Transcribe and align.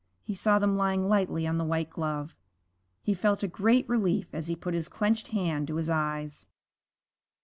He 0.23 0.33
saw 0.33 0.57
them 0.57 0.73
lying 0.75 1.07
lightly 1.07 1.45
on 1.45 1.59
the 1.59 1.63
white 1.63 1.91
glove. 1.91 2.35
He 3.03 3.13
felt 3.13 3.43
a 3.43 3.47
great 3.47 3.87
relief 3.87 4.33
as 4.33 4.47
he 4.47 4.55
put 4.55 4.73
his 4.73 4.89
clenched 4.89 5.27
hand 5.27 5.67
to 5.67 5.75
his 5.75 5.91
eyes. 5.91 6.47